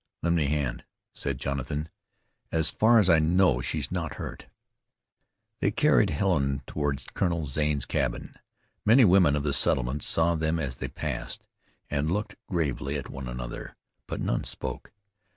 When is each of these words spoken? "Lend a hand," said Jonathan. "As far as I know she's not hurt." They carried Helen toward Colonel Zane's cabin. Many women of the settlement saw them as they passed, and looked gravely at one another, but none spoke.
"Lend 0.23 0.39
a 0.39 0.47
hand," 0.47 0.83
said 1.13 1.37
Jonathan. 1.37 1.87
"As 2.51 2.71
far 2.71 2.97
as 2.97 3.07
I 3.07 3.19
know 3.19 3.61
she's 3.61 3.91
not 3.91 4.15
hurt." 4.15 4.47
They 5.59 5.69
carried 5.69 6.09
Helen 6.09 6.63
toward 6.65 7.05
Colonel 7.13 7.45
Zane's 7.45 7.85
cabin. 7.85 8.33
Many 8.83 9.05
women 9.05 9.35
of 9.35 9.43
the 9.43 9.53
settlement 9.53 10.01
saw 10.01 10.33
them 10.33 10.57
as 10.57 10.77
they 10.77 10.87
passed, 10.87 11.43
and 11.87 12.09
looked 12.09 12.35
gravely 12.47 12.95
at 12.97 13.11
one 13.11 13.27
another, 13.27 13.75
but 14.07 14.19
none 14.19 14.43
spoke. 14.43 14.91